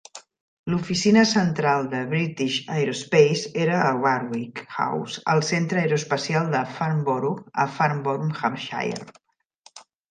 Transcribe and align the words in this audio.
L'oficina 0.73 1.25
central 1.31 1.85
de 1.91 1.99
British 2.13 2.55
Aerospace 2.77 3.53
era 3.67 3.77
a 3.83 3.91
Warwick 4.07 4.65
House, 4.79 5.21
al 5.35 5.45
Centre 5.53 5.85
Aeroespacial 5.85 6.51
de 6.57 6.67
Farnborough 6.81 7.49
a 7.67 7.71
Farnborough, 7.79 8.43
Hampshire. 8.45 9.11